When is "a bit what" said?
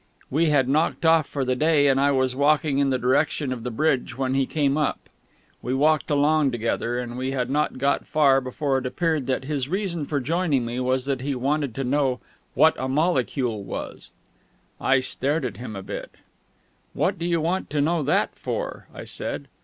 15.75-17.19